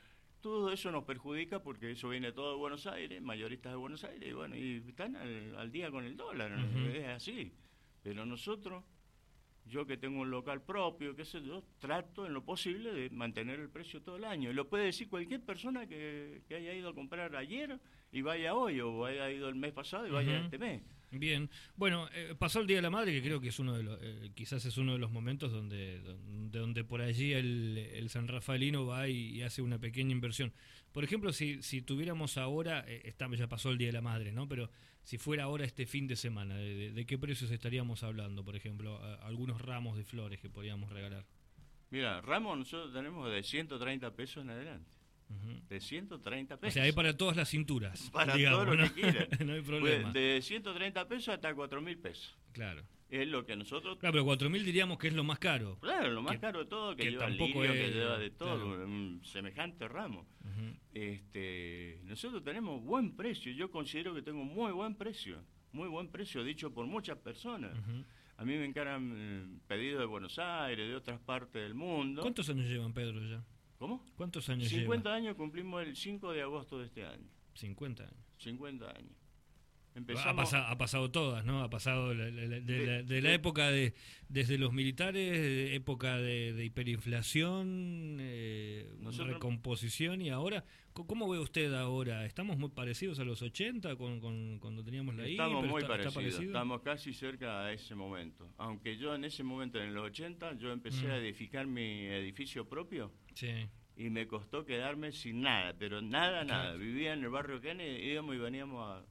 Todo 0.42 0.72
eso 0.72 0.92
nos 0.92 1.04
perjudica 1.04 1.62
porque 1.62 1.92
eso 1.92 2.10
viene 2.10 2.32
todo 2.32 2.52
de 2.52 2.58
Buenos 2.58 2.88
Aires, 2.88 3.22
mayoristas 3.22 3.72
de 3.72 3.78
Buenos 3.78 4.04
Aires, 4.04 4.30
y 4.30 4.34
bueno, 4.34 4.56
y 4.56 4.84
están 4.88 5.16
al, 5.16 5.72
día 5.72 5.92
con 5.92 6.06
el 6.06 6.16
dólar, 6.16 6.52
es 6.94 7.08
así. 7.08 7.52
Pero 8.04 8.26
nosotros 8.26 8.84
yo 9.68 9.86
que 9.86 9.98
tengo 9.98 10.22
un 10.22 10.32
local 10.32 10.62
propio, 10.62 11.16
qué 11.16 11.26
sé 11.26 11.42
yo, 11.44 11.64
trato 11.80 12.26
en 12.26 12.34
lo 12.34 12.44
posible 12.44 12.94
de 12.94 13.10
mantener 13.10 13.60
el 13.60 13.70
precio 13.70 14.02
todo 14.02 14.16
el 14.16 14.26
año. 14.26 14.50
Y 14.50 14.54
lo 14.54 14.70
puede 14.70 14.86
decir 14.86 15.10
cualquier 15.10 15.42
persona 15.42 15.88
que, 15.88 16.42
haya 16.50 16.74
ido 16.74 16.90
a 16.90 16.96
comprar 16.96 17.36
ayer 17.36 17.80
y 18.12 18.22
vaya 18.22 18.54
hoy, 18.54 18.80
o 18.80 19.06
haya 19.06 19.30
ido 19.32 19.50
el 19.50 19.56
mes 19.56 19.74
pasado 19.74 20.08
y 20.08 20.12
vaya 20.12 20.40
este 20.40 20.58
mes. 20.58 20.82
Bien, 21.12 21.50
bueno, 21.76 22.10
eh, 22.14 22.36
pasó 22.38 22.60
el 22.60 22.68
Día 22.68 22.78
de 22.78 22.82
la 22.82 22.90
Madre, 22.90 23.14
que 23.14 23.22
creo 23.22 23.40
que 23.40 23.48
es 23.48 23.60
uno 23.60 23.76
de 23.76 23.84
los, 23.84 23.98
eh, 24.02 24.32
quizás 24.36 24.66
es 24.66 24.78
uno 24.78 24.94
de 24.94 25.00
los 25.00 25.10
momentos 25.10 25.54
donde, 25.54 26.02
donde, 26.50 26.84
por 26.84 27.02
allí 27.02 27.32
el, 27.32 27.78
el, 27.94 28.10
San 28.10 28.28
Rafaelino 28.28 28.86
va 28.86 29.08
y, 29.08 29.42
hace 29.42 29.62
una 29.62 29.80
pequeña 29.80 30.12
inversión. 30.12 30.52
Por 30.92 31.06
ejemplo, 31.06 31.32
si, 31.32 31.62
si 31.62 31.82
tuviéramos 31.82 32.38
ahora, 32.38 32.84
eh, 32.88 33.14
ya 33.38 33.48
pasó 33.48 33.70
el 33.70 33.78
Día 33.78 33.88
de 33.88 33.94
la 33.94 34.02
Madre, 34.02 34.34
¿no? 34.34 34.50
Pero 34.50 34.70
si 35.04 35.18
fuera 35.18 35.46
ahora 35.46 35.64
este 35.64 35.86
fin 35.86 36.08
de 36.08 36.18
semana, 36.18 36.58
¿de, 36.58 37.06
qué 37.06 37.18
precios 37.18 37.52
estaríamos 37.52 38.04
hablando? 38.04 38.44
Por 38.44 38.58
ejemplo, 38.58 39.02
algunos 39.22 39.62
ramos 39.62 39.96
de 39.98 40.04
flores 40.04 40.42
que 40.42 40.50
podríamos 40.50 40.92
regalar. 40.92 41.26
Mira, 41.90 42.20
ramos 42.20 42.58
nosotros 42.58 42.94
tenemos 42.94 43.32
de 43.32 43.44
130 43.44 44.14
pesos 44.14 44.44
en 44.44 44.50
adelante. 44.50 44.97
De 45.70 45.82
130 45.82 46.58
pesos. 46.58 46.72
O 46.72 46.74
sea, 46.74 46.84
hay 46.84 46.92
para 46.94 47.16
todas 47.18 47.36
las 47.36 47.50
cinturas. 47.50 48.10
Para 48.14 48.34
todo 48.34 48.66
lo 48.66 48.84
que 48.84 49.02
quieran. 49.02 49.28
no 49.46 49.54
hay 49.54 49.62
problema. 49.62 50.12
de 50.14 50.40
130 50.42 51.08
pesos 51.08 51.34
hasta 51.34 51.54
4 51.54 51.82
mil 51.82 51.98
pesos. 51.98 52.38
Claro. 52.54 52.84
Es 53.10 53.28
lo 53.28 53.46
que 53.46 53.56
nosotros. 53.56 53.98
Claro, 54.00 54.14
pero 54.14 54.26
4 54.26 54.50
mil 54.50 54.66
diríamos 54.66 54.98
que 54.98 55.08
es 55.08 55.14
lo 55.14 55.24
más 55.24 55.40
caro. 55.40 55.78
Claro, 55.80 56.12
lo 56.12 56.22
más 56.22 56.40
caro 56.40 56.60
de 56.60 56.66
todo, 56.66 56.96
que, 56.96 57.12
lleva 57.12 57.28
tampoco 57.28 57.64
lirio, 57.64 57.74
que 57.74 57.92
lleva 57.92 58.18
de 58.18 58.30
todo, 58.32 58.84
un 58.84 59.22
semejante 59.24 59.88
ramo. 59.88 60.26
este, 60.94 62.02
nosotros 62.04 62.44
tenemos 62.44 62.84
buen 62.84 63.16
precio. 63.16 63.52
Yo 63.52 63.72
considero 63.72 64.14
que 64.14 64.22
tengo 64.22 64.44
muy 64.44 64.72
buen 64.72 64.96
precio. 64.96 65.44
Muy 65.72 65.90
buen 65.90 66.10
precio, 66.10 66.44
dicho 66.44 66.74
por 66.74 66.86
muchas 66.86 67.18
personas. 67.18 67.72
A 68.38 68.46
mí 68.46 68.56
me 68.56 68.66
encaran 68.66 69.14
eh, 69.16 69.60
pedidos 69.68 70.00
de 70.00 70.06
Buenos 70.06 70.38
Aires, 70.38 70.88
de 70.88 70.96
otras 70.96 71.20
partes 71.20 71.62
del 71.62 71.74
mundo. 71.74 72.22
¿Cuántos 72.22 72.48
años 72.50 72.68
llevan 72.68 72.94
Pedro 72.94 73.20
ya? 73.22 73.44
¿Cómo? 73.78 74.04
¿Cuántos 74.16 74.50
años 74.50 74.70
50 74.70 75.14
años 75.14 75.36
cumplimos 75.36 75.84
el 75.84 75.96
5 75.96 76.32
de 76.34 76.42
agosto 76.42 76.80
de 76.80 76.86
este 76.86 77.06
año. 77.06 77.30
50 77.54 78.04
años. 78.04 78.26
50 78.38 78.90
años. 78.90 79.28
Empezamos... 79.98 80.54
Ha, 80.54 80.78
pasado, 80.78 81.10
todas, 81.10 81.44
¿no? 81.44 81.64
Ha 81.64 81.72
pasado 81.72 82.10
de, 82.10 83.22
la, 83.22 83.34
época 83.34 83.72
de, 83.72 83.96
desde 84.30 84.60
los 84.60 84.72
militares, 84.72 85.74
época 85.74 86.18
de, 86.18 86.64
hiperinflación, 86.64 88.18
eh, 88.20 88.96
recomposición 89.26 90.22
y 90.22 90.30
ahora, 90.30 90.66
¿cómo 90.94 91.28
ve 91.28 91.40
usted 91.40 91.74
ahora? 91.74 92.28
¿Estamos 92.28 92.60
muy 92.60 92.70
parecidos 92.70 93.18
a 93.18 93.24
los 93.24 93.42
80 93.42 93.96
con, 93.96 94.60
cuando 94.60 94.84
teníamos 94.84 95.16
la 95.16 95.26
Estamos 95.26 95.66
muy 95.66 95.82
parecidos, 95.82 96.42
estamos 96.42 96.82
casi 96.82 97.12
cerca 97.12 97.66
a 97.66 97.74
ese 97.74 97.96
momento. 97.96 98.54
Aunque 98.58 98.98
yo 98.98 99.16
en 99.16 99.24
ese 99.24 99.44
momento, 99.44 99.82
en 99.82 99.96
los 99.96 100.06
80, 100.06 100.60
yo 100.60 100.72
empecé 100.72 101.08
a 101.08 101.16
mm. 101.16 101.22
edificar 101.24 101.66
mi 101.66 102.06
edificio 102.06 102.70
propio. 102.70 103.12
Sí 103.38 103.70
y 103.98 104.10
me 104.12 104.28
costó 104.28 104.64
quedarme 104.64 105.12
sin 105.12 105.42
nada, 105.42 105.74
pero 105.78 106.02
nada, 106.02 106.44
nada. 106.44 106.74
Vivía 106.74 107.14
en 107.14 107.24
el 107.24 107.30
barrio 107.30 107.60
Kennedy, 107.60 108.12
íbamos 108.12 108.36
y 108.36 108.38
veníamos 108.38 109.04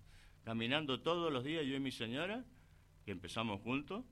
caminando 0.44 1.00
todos 1.00 1.32
los 1.32 1.44
días, 1.44 1.66
yo 1.66 1.74
y 1.74 1.80
mi 1.80 1.90
señora, 1.90 2.44
que 3.04 3.10
empezamos 3.10 3.60
juntos, 3.62 4.04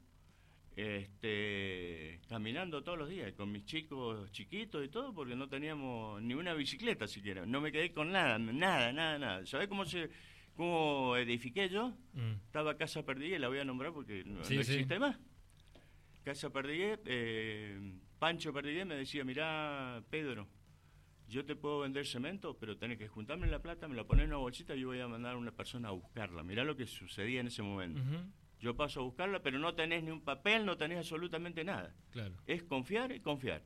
este, 0.74 2.20
caminando 2.28 2.82
todos 2.82 2.98
los 2.98 3.08
días, 3.08 3.32
con 3.34 3.52
mis 3.52 3.64
chicos 3.66 4.32
chiquitos 4.32 4.84
y 4.84 4.88
todo, 4.88 5.14
porque 5.14 5.36
no 5.36 5.48
teníamos 5.48 6.20
ni 6.20 6.34
una 6.34 6.54
bicicleta 6.54 7.06
siquiera. 7.06 7.46
No 7.46 7.60
me 7.60 7.70
quedé 7.70 7.92
con 7.92 8.10
nada, 8.10 8.36
nada, 8.38 8.92
nada, 8.92 9.18
nada. 9.18 9.46
¿Sabés 9.46 9.68
cómo 9.68 9.84
se 9.84 10.10
cómo 10.56 11.16
edifiqué 11.16 11.68
yo? 11.68 11.90
Mm. 12.14 12.32
Estaba 12.46 12.76
Casa 12.76 13.04
Perdigué, 13.04 13.38
la 13.38 13.46
voy 13.46 13.60
a 13.60 13.64
nombrar 13.64 13.92
porque 13.92 14.24
no, 14.24 14.40
existe 14.40 14.98
más. 14.98 15.16
Casa 16.24 16.50
Perdigué, 16.50 16.98
eh, 17.04 17.78
Pancho 18.18 18.52
Perdigué 18.52 18.84
me 18.84 18.96
decía, 18.96 19.24
mirá, 19.24 20.02
Pedro, 20.10 20.48
yo 21.28 21.44
te 21.44 21.56
puedo 21.56 21.80
vender 21.80 22.06
cemento, 22.06 22.56
pero 22.58 22.76
tenés 22.76 22.98
que 22.98 23.08
juntarme 23.08 23.46
la 23.46 23.60
plata, 23.60 23.88
me 23.88 23.96
la 23.96 24.04
pones 24.04 24.24
en 24.24 24.30
una 24.30 24.38
bolsita 24.38 24.76
y 24.76 24.80
yo 24.80 24.88
voy 24.88 25.00
a 25.00 25.08
mandar 25.08 25.34
a 25.34 25.38
una 25.38 25.52
persona 25.52 25.88
a 25.88 25.92
buscarla. 25.92 26.42
Mirá 26.42 26.64
lo 26.64 26.76
que 26.76 26.86
sucedía 26.86 27.40
en 27.40 27.48
ese 27.48 27.62
momento. 27.62 28.00
Yo 28.60 28.76
paso 28.76 29.00
a 29.00 29.02
buscarla, 29.02 29.42
pero 29.42 29.58
no 29.58 29.74
tenés 29.74 30.04
ni 30.04 30.10
un 30.10 30.22
papel, 30.22 30.64
no 30.64 30.76
tenés 30.76 30.98
absolutamente 30.98 31.64
nada. 31.64 31.94
Claro. 32.10 32.36
Es 32.46 32.62
confiar 32.62 33.12
y 33.12 33.20
confiar. 33.20 33.62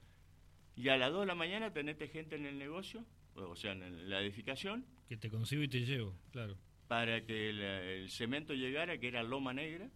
Y 0.75 0.88
a 0.88 0.97
las 0.97 1.11
2 1.11 1.21
de 1.21 1.26
la 1.26 1.35
mañana 1.35 1.73
tenés 1.73 1.99
gente 2.11 2.37
en 2.37 2.47
el 2.47 2.59
negocio, 2.59 3.05
o 3.35 3.57
sea, 3.57 3.73
en 3.73 4.09
la 4.09 4.21
edificación. 4.21 4.87
Que 5.09 5.17
te 5.17 5.28
consigo 5.31 5.62
y 5.62 5.69
te 5.69 5.81
llevo, 5.85 6.17
claro. 6.31 6.57
Para 6.87 7.25
que 7.25 7.50
el, 7.50 8.11
cemento 8.11 8.55
llegara, 8.55 8.99
que 8.99 9.09
era 9.09 9.23
loma 9.23 9.52
negra, 9.52 9.90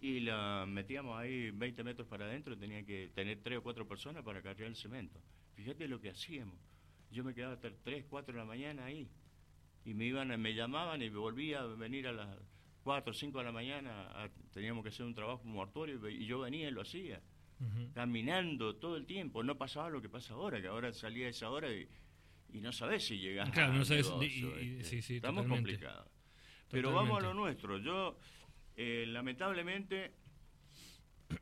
y 0.00 0.20
la 0.20 0.64
metíamos 0.66 1.18
ahí 1.18 1.50
20 1.50 1.84
metros 1.84 2.08
para 2.08 2.24
adentro, 2.24 2.56
tenía 2.56 2.84
que 2.84 3.10
tener 3.14 3.40
3 3.42 3.58
o 3.58 3.62
4 3.62 3.86
personas 3.86 4.24
para 4.24 4.40
cargar 4.42 4.66
el 4.66 4.76
cemento. 4.76 5.20
Fíjate 5.54 5.86
lo 5.86 6.00
que 6.00 6.10
hacíamos 6.10 6.58
yo 7.10 7.24
me 7.24 7.34
quedaba 7.34 7.54
hasta 7.54 7.70
3, 7.70 8.04
4 8.08 8.32
de 8.32 8.38
la 8.38 8.44
mañana 8.44 8.84
ahí. 8.84 9.08
Y 9.84 9.94
me 9.94 10.04
iban, 10.04 10.28
me 10.40 10.54
llamaban 10.54 11.02
y 11.02 11.10
me 11.10 11.18
volvía 11.18 11.60
a 11.60 11.66
venir 11.66 12.06
a 12.06 12.12
las 12.12 12.28
4 12.84 13.10
o 13.10 13.14
5 13.14 13.38
de 13.38 13.44
la 13.44 13.52
mañana. 13.52 14.30
teníamos 14.52 14.82
que 14.82 14.90
hacer 14.90 15.06
un 15.06 15.14
trabajo 15.14 15.42
mortuorio 15.44 16.08
y 16.08 16.26
yo 16.26 16.40
venía 16.40 16.68
y 16.68 16.70
lo 16.70 16.82
hacía. 16.82 17.20
Caminando 17.92 18.76
todo 18.76 18.96
el 18.96 19.06
tiempo. 19.06 19.42
No 19.42 19.58
pasaba 19.58 19.90
lo 19.90 20.00
que 20.00 20.08
pasa 20.08 20.34
ahora, 20.34 20.60
que 20.60 20.68
ahora 20.68 20.92
salía 20.92 21.26
a 21.26 21.30
esa 21.30 21.50
hora 21.50 21.70
y, 21.70 21.88
no 22.52 22.72
sabes 22.72 23.06
si 23.06 23.18
llegas 23.18 23.50
Claro, 23.50 23.74
no 23.74 23.84
sabes. 23.84 24.10
Este. 24.20 25.16
estamos 25.16 25.46
complicados. 25.46 26.08
Pero 26.70 26.92
vamos 26.92 27.18
a 27.18 27.22
lo 27.22 27.34
nuestro. 27.34 27.78
Yo, 27.78 28.16
eh, 28.82 29.04
lamentablemente, 29.06 30.10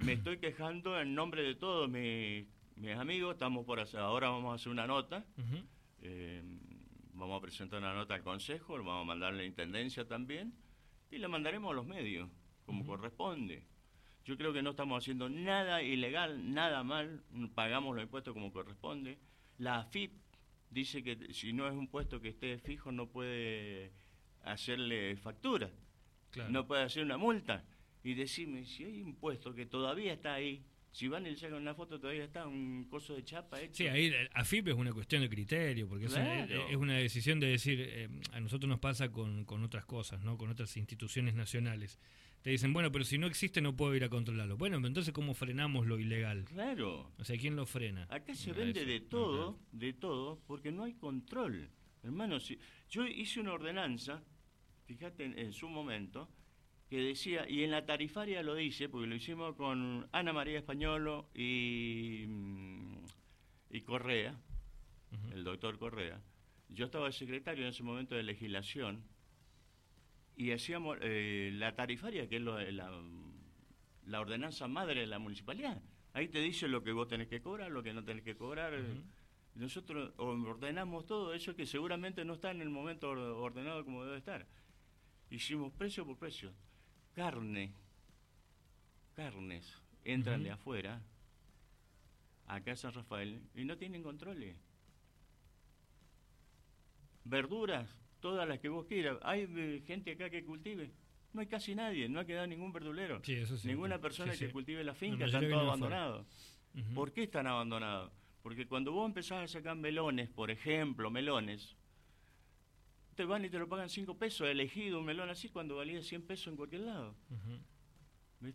me 0.01 0.15
estoy 0.15 0.39
quejando 0.39 1.01
en 1.01 1.15
nombre 1.15 1.45
de 1.45 1.55
todos 1.55 1.89
mis 1.89 2.49
mis 2.75 2.97
amigos, 2.97 3.35
estamos 3.35 3.65
por 3.65 3.79
hacer, 3.79 4.01
ahora 4.01 4.29
vamos 4.29 4.51
a 4.51 4.55
hacer 4.57 4.73
una 4.73 4.89
nota, 4.89 5.25
eh, 6.03 6.43
vamos 7.13 7.39
a 7.39 7.41
presentar 7.41 7.79
una 7.79 7.95
nota 7.95 8.15
al 8.15 8.25
Consejo, 8.25 8.73
vamos 8.75 9.03
a 9.03 9.05
mandar 9.05 9.35
a 9.35 9.37
la 9.37 9.45
Intendencia 9.45 10.05
también, 10.05 10.53
y 11.13 11.19
la 11.19 11.29
mandaremos 11.29 11.71
a 11.71 11.75
los 11.75 11.87
medios, 11.87 12.29
como 12.67 12.85
corresponde. 12.85 13.63
Yo 14.25 14.37
creo 14.37 14.53
que 14.53 14.63
no 14.63 14.71
estamos 14.71 15.01
haciendo 15.01 15.29
nada 15.29 15.81
ilegal, 15.81 16.53
nada 16.53 16.83
mal, 16.83 17.23
pagamos 17.55 17.95
los 17.95 18.03
impuestos 18.03 18.35
como 18.35 18.53
corresponde. 18.53 19.17
La 19.59 19.79
AFIP 19.79 20.11
dice 20.71 21.05
que 21.05 21.33
si 21.33 21.53
no 21.53 21.69
es 21.69 21.75
un 21.75 21.87
puesto 21.87 22.21
que 22.21 22.31
esté 22.31 22.59
fijo 22.59 22.91
no 22.91 23.07
puede 23.07 23.93
hacerle 24.43 25.17
factura, 25.17 25.71
no 26.49 26.67
puede 26.67 26.83
hacer 26.83 27.05
una 27.05 27.19
multa. 27.19 27.65
Y 28.03 28.15
decirme, 28.15 28.65
si 28.65 28.85
hay 28.85 29.03
un 29.03 29.17
puesto 29.17 29.55
que 29.55 29.67
todavía 29.67 30.13
está 30.13 30.35
ahí, 30.35 30.65
si 30.93 31.09
van 31.09 31.27
y 31.27 31.31
le 31.31 31.37
sacan 31.37 31.59
una 31.59 31.75
foto, 31.75 32.01
todavía 32.01 32.25
está 32.25 32.47
un 32.47 32.85
coso 32.89 33.15
de 33.15 33.25
chapa 33.25 33.61
hecho. 33.61 33.75
Sí, 33.75 33.89
ahí 33.89 34.13
AFIP 34.33 34.69
es 34.69 34.75
una 34.75 34.93
cuestión 34.93 35.23
de 35.23 35.29
criterio, 35.29 35.89
porque 35.89 36.07
es, 36.07 36.77
una, 36.77 36.97
decisión 36.97 37.41
de 37.41 37.49
decir, 37.49 37.81
eh, 37.81 38.09
a 38.33 38.41
nosotros 38.41 38.69
nos 38.69 38.79
pasa 38.79 39.11
con, 39.11 39.45
con 39.45 39.63
otras 39.63 39.85
cosas, 39.85 40.23
¿no? 40.23 40.39
con 40.39 40.51
otras 40.51 40.77
instituciones 40.77 41.35
nacionales. 41.35 41.99
Te 42.43 42.51
dicen, 42.51 42.73
bueno, 42.73 42.93
pero 42.93 43.05
si 43.05 43.19
no 43.19 43.27
existe 43.27 43.61
no 43.61 43.77
puedo 43.77 43.95
ir 43.95 44.05
a 44.05 44.09
controlarlo. 44.09 44.57
Bueno, 44.57 44.77
entonces 44.87 45.13
¿cómo 45.13 45.35
frenamos 45.35 45.87
lo 45.87 45.99
ilegal? 45.99 46.45
Claro. 46.45 47.13
O 47.19 47.25
sea, 47.25 47.37
¿quién 47.37 47.57
lo 47.57 47.67
frena? 47.67 48.07
Acá 48.11 48.35
se 48.35 48.53
vende 48.53 48.85
de 48.85 49.01
todo, 49.01 49.59
de 49.73 49.93
todo, 49.93 50.41
porque 50.47 50.71
no 50.71 50.85
hay 50.85 50.95
control. 50.95 51.69
Hermano, 52.03 52.39
si 52.39 52.59
yo 52.89 53.07
hice 53.07 53.41
una 53.41 53.53
ordenanza, 53.53 54.23
fíjate 54.89 55.25
en 55.25 55.53
su 55.53 55.69
momento, 55.69 56.29
que 56.89 56.99
decía, 57.01 57.49
y 57.49 57.63
en 57.63 57.71
la 57.71 57.85
tarifaria 57.85 58.43
lo 58.43 58.55
dice, 58.55 58.89
porque 58.89 59.07
lo 59.07 59.15
hicimos 59.15 59.55
con 59.55 60.09
Ana 60.13 60.33
María 60.33 60.59
Españolo 60.59 61.29
y, 61.35 62.25
mm, 62.27 62.97
y 63.71 63.81
Correa, 63.83 64.35
el 65.33 65.45
doctor 65.45 65.79
Correa. 65.79 66.21
Yo 66.71 66.87
estaba 66.87 67.13
secretario 67.13 67.65
en 67.65 67.71
ese 67.71 67.83
momento 67.83 68.15
de 68.15 68.23
legislación 68.23 69.05
y 70.35 70.53
hacíamos 70.53 70.97
eh, 71.03 71.51
la 71.55 71.75
tarifaria, 71.75 72.27
que 72.27 72.37
es 72.37 72.43
la, 72.43 72.63
la, 74.07 74.21
ordenanza 74.21 74.67
madre 74.69 75.01
de 75.01 75.07
la 75.07 75.19
municipalidad. 75.19 75.83
Ahí 76.15 76.29
te 76.29 76.41
dice 76.41 76.69
lo 76.69 76.83
que 76.83 76.93
vos 76.93 77.09
tenés 77.09 77.29
que 77.29 77.43
cobrar, 77.43 77.71
lo 77.71 77.83
que 77.83 77.93
no 77.93 78.03
tenés 78.03 78.25
que 78.25 78.37
cobrar. 78.37 78.73
Nosotros 79.55 80.13
ordenamos 80.17 81.05
todo 81.05 81.35
eso 81.35 81.55
que 81.55 81.67
seguramente 81.67 82.25
no 82.25 82.35
está 82.35 82.51
en 82.51 82.63
el 82.63 82.71
momento 82.71 83.11
ordenado 83.11 83.85
como 83.85 84.05
debe 84.05 84.19
estar. 84.19 84.47
Hicimos 85.31 85.73
precio 85.73 86.07
por 86.07 86.17
precio 86.17 86.53
carne, 87.15 87.73
carnes, 89.17 89.77
entran 90.05 90.45
de 90.45 90.53
afuera, 90.53 91.03
acá 92.47 92.73
a 92.73 92.77
San 92.77 92.93
Rafael, 92.93 93.43
y 93.57 93.65
no 93.65 93.77
tienen 93.77 94.05
controles. 94.05 94.57
Verduras, 97.25 97.89
todas 98.21 98.49
las 98.49 98.61
que 98.61 98.69
vos 98.69 98.87
quieras. 98.87 99.19
¿Hay 99.23 99.49
eh, 99.49 99.83
gente 99.85 100.13
acá 100.13 100.31
que 100.31 100.45
cultive? 100.45 100.93
No 101.33 101.41
hay 101.41 101.49
casi 101.49 101.75
nadie, 101.75 102.09
no 102.09 102.21
ha 102.21 102.25
quedado 102.25 102.47
ningún 102.47 102.73
verdulero. 102.73 103.21
Ninguna 103.65 104.01
persona 104.01 104.37
que 104.37 104.51
cultive 104.51 104.85
la 104.85 104.95
finca, 104.95 105.27
están 105.27 105.49
todos 105.49 105.63
abandonados. 105.63 106.27
¿Por 106.95 107.13
qué 107.13 107.25
están 107.25 107.49
abandonados? 107.49 108.13
Porque 108.43 108.69
cuando 108.69 108.93
vos 108.93 109.07
empezás 109.07 109.43
a 109.43 109.49
sacar 109.49 109.77
melones, 109.77 110.29
por 110.29 110.53
ejemplo, 110.53 111.11
melones, 111.11 111.77
te 113.19 113.25
van 113.25 113.45
y 113.45 113.51
te 113.51 113.59
lo 113.59 113.69
pagan 113.69 113.89
5 113.89 114.17
pesos, 114.17 114.47
elegido 114.47 115.01
un 115.01 115.05
melón 115.05 115.29
así 115.29 115.49
cuando 115.49 115.75
valía 115.75 116.01
100 116.01 116.23
pesos 116.23 116.47
en 116.47 116.57
cualquier 116.57 116.83
lado. 116.83 117.17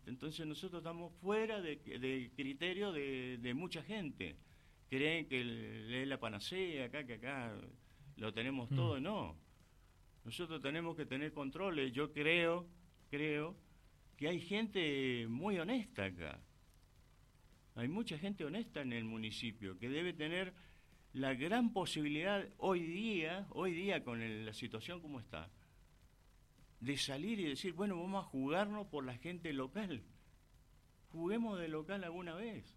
Entonces 0.06 0.48
nosotros 0.48 0.80
estamos 0.80 1.12
fuera 1.16 1.62
de, 1.62 2.32
criterio 2.34 2.94
de, 2.94 3.54
mucha 3.54 3.84
gente. 3.84 4.38
Creen 4.90 5.28
que 5.28 6.04
es 6.04 6.08
la 6.08 6.18
panacea, 6.18 6.86
acá, 6.86 7.06
que 7.06 7.16
acá 7.16 7.54
lo 8.16 8.34
tenemos 8.34 8.72
mm. 8.72 8.76
todo, 8.76 9.02
no. 9.02 9.36
Nosotros 10.24 10.62
tenemos 10.62 10.96
que 10.96 11.06
tener 11.06 11.34
controles. 11.34 11.92
Yo 11.92 12.14
creo, 12.14 12.66
creo 13.10 13.58
que 14.16 14.30
hay 14.30 14.40
gente 14.40 15.28
muy 15.28 15.60
honesta 15.60 16.06
acá. 16.06 16.40
Hay 17.76 17.90
mucha 17.90 18.18
gente 18.18 18.46
honesta 18.46 18.80
en 18.80 18.94
el 18.94 19.04
municipio 19.04 19.78
que 19.78 19.90
debe 19.90 20.14
tener 20.14 20.54
la 21.14 21.36
gran 21.36 21.72
posibilidad 21.72 22.44
hoy 22.58 22.82
día, 22.82 23.46
hoy 23.52 23.72
día 23.74 24.04
con 24.04 24.46
la 24.46 24.54
situación 24.54 25.00
como 25.00 25.20
está, 25.20 25.50
de 26.80 26.98
salir 26.98 27.40
y 27.40 27.46
decir, 27.46 27.74
bueno, 27.74 28.00
vamos 28.00 28.26
a 28.26 28.28
jugarnos 28.28 28.88
por 28.88 29.06
la 29.06 29.16
gente 29.18 29.54
local. 29.54 30.04
Juguemos 31.12 31.60
de 31.60 31.68
local 31.68 32.04
alguna 32.04 32.34
vez. 32.34 32.76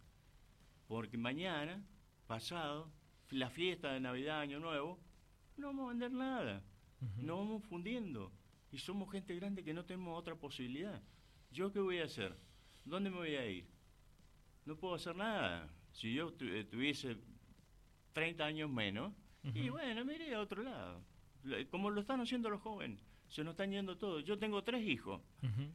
Porque 0.86 1.16
mañana, 1.16 1.82
pasado, 2.26 2.92
la 3.30 3.48
fiesta 3.48 3.92
de 3.92 4.00
Navidad, 4.00 4.40
Año 4.40 4.60
Nuevo, 4.60 5.00
no 5.56 5.68
vamos 5.68 5.86
a 5.86 5.88
vender 5.88 6.12
nada. 6.12 6.62
No 7.16 7.38
vamos 7.38 7.64
fundiendo. 7.64 8.30
Y 8.70 8.78
somos 8.78 9.10
gente 9.10 9.34
grande 9.34 9.64
que 9.64 9.74
no 9.74 9.84
tenemos 9.84 10.18
otra 10.18 10.36
posibilidad. 10.36 11.02
¿Yo 11.50 11.72
qué 11.72 11.80
voy 11.80 11.98
a 11.98 12.04
hacer? 12.04 12.36
¿Dónde 12.84 13.10
me 13.10 13.16
voy 13.16 13.34
a 13.34 13.46
ir? 13.46 13.66
No 14.66 14.76
puedo 14.76 14.94
hacer 14.94 15.16
nada. 15.16 15.68
Si 15.92 16.12
yo 16.12 16.32
eh, 16.40 16.64
tuviese 16.70 17.16
30 18.16 18.46
años 18.46 18.70
menos, 18.70 19.12
y 19.52 19.68
bueno, 19.68 20.02
me 20.06 20.14
iré 20.14 20.34
a 20.34 20.40
otro 20.40 20.62
lado. 20.62 21.02
Como 21.70 21.90
lo 21.90 22.00
están 22.00 22.22
haciendo 22.22 22.48
los 22.48 22.62
jóvenes 22.62 22.98
se 23.28 23.44
nos 23.44 23.52
están 23.52 23.70
yendo 23.70 23.98
todos. 23.98 24.24
Yo 24.24 24.38
tengo 24.38 24.64
tres 24.64 24.86
hijos, 24.88 25.20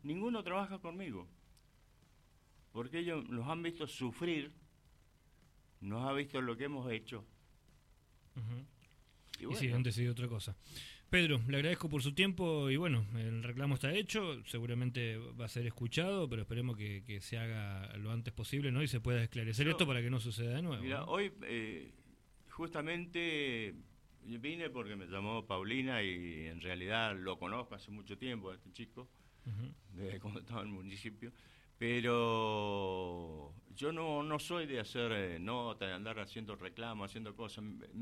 ninguno 0.01 0.43
trabaja 0.43 0.79
conmigo, 0.79 1.27
porque 2.71 2.98
ellos 2.98 3.29
nos 3.29 3.48
han 3.48 3.62
visto 3.62 3.86
sufrir, 3.86 4.51
nos 5.81 6.03
han 6.03 6.17
visto 6.17 6.41
lo 6.41 6.57
que 6.57 6.63
hemos 6.63 6.91
hecho. 6.91 7.24
Y, 9.39 9.55
sí, 9.55 9.71
han 9.71 9.83
decidido 9.83 10.13
otra 10.13 10.27
cosa. 10.27 10.55
Pedro, 11.12 11.39
le 11.48 11.57
agradezco 11.57 11.89
por 11.89 12.01
su 12.01 12.13
tiempo 12.13 12.71
y 12.71 12.77
bueno, 12.77 13.05
el 13.15 13.43
reclamo 13.43 13.75
está 13.75 13.93
hecho, 13.93 14.41
seguramente 14.45 15.17
va 15.17 15.45
a 15.45 15.50
ser 15.50 15.67
escuchado, 15.67 16.27
pero 16.27 16.41
esperemos 16.41 16.75
que, 16.75 17.19
se 17.21 17.38
haga 17.38 17.95
lo 17.98 18.12
antes 18.12 18.33
posible 18.33 18.71
¿no? 18.71 18.81
y 18.81 18.88
se 18.88 19.01
pueda 19.01 19.21
esclarecer 19.21 19.67
esto 19.67 19.86
para 19.86 20.01
que 20.01 20.10
no 20.10 20.19
suceda 20.19 20.55
de 20.55 20.62
nuevo. 20.62 20.81
Mira, 20.81 21.03
hoy 21.03 21.33
eh, 21.43 21.91
justamente 22.51 23.75
vine 24.24 24.70
porque 24.70 24.96
me 24.96 25.08
llamó 25.08 25.46
Paulina 25.46 26.03
y 26.03 26.48
en 26.48 26.62
realidad 26.62 27.15
lo 27.17 27.38
conozco 27.39 27.75
hace 27.75 27.91
mucho 27.91 28.17
tiempo, 28.17 28.51
a 28.51 28.55
este 28.55 28.72
chico, 28.72 29.08
desde 29.93 30.20
cuando 30.20 30.39
estaba 30.41 30.62
en 30.62 30.67
el 30.67 30.74
municipio. 30.74 31.31
Pero 31.77 33.55
yo 33.74 33.91
no, 33.91 34.22
no 34.22 34.38
soy 34.38 34.67
de 34.67 34.79
hacer 34.79 35.12
eh, 35.13 35.39
nota, 35.39 35.88
de 35.88 35.93
andar 35.93 36.20
haciendo 36.20 36.55
reclamos, 36.55 37.10
haciendo 37.10 37.36
cosas. 37.36 37.63